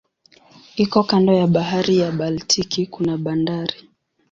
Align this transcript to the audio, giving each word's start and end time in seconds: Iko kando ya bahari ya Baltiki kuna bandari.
Iko 0.83 0.99
kando 1.09 1.33
ya 1.33 1.47
bahari 1.47 1.97
ya 1.97 2.11
Baltiki 2.11 2.85
kuna 2.85 3.17
bandari. 3.17 3.79